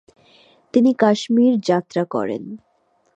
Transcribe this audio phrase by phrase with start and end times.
[0.73, 2.43] তিনি কাশ্মীর যাত্রা করেন।